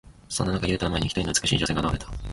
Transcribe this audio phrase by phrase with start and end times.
[0.29, 2.07] そんな中、ユウタの前に、一人の美しい女性が現れた。